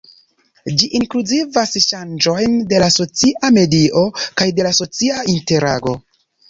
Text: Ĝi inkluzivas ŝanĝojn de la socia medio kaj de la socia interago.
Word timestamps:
Ĝi 0.81 0.87
inkluzivas 0.99 1.75
ŝanĝojn 1.87 2.57
de 2.73 2.81
la 2.85 2.91
socia 2.99 3.55
medio 3.61 4.05
kaj 4.25 4.51
de 4.61 4.71
la 4.71 4.77
socia 4.83 5.25
interago. 5.39 6.01